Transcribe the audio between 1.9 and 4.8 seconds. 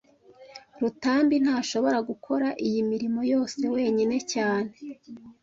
gukora iyi mirimo yose wenyine cyane